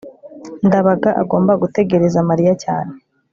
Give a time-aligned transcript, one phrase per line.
[0.67, 2.93] ndabaga agomba gutegereza mariya cyane